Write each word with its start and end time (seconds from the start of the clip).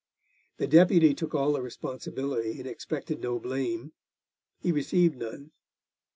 The 0.57 0.65
Deputy 0.65 1.13
took 1.13 1.35
all 1.35 1.53
the 1.53 1.61
responsibility 1.61 2.57
and 2.57 2.65
expected 2.67 3.19
no 3.21 3.37
blame; 3.37 3.93
he 4.59 4.71
received 4.71 5.15
none. 5.17 5.51